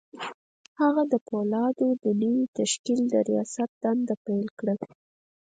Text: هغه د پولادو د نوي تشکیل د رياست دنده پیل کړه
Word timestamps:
هغه 0.81 1.03
د 1.13 1.15
پولادو 1.27 1.87
د 2.03 2.05
نوي 2.21 2.45
تشکیل 2.57 2.99
د 3.07 3.13
رياست 3.29 3.69
دنده 3.83 4.15
پیل 4.25 4.47
کړه 4.59 4.73